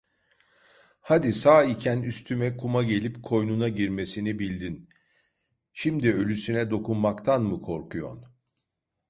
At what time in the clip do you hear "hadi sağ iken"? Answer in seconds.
1.01-2.01